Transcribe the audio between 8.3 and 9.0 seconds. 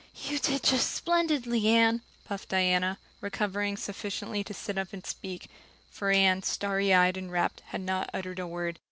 a word.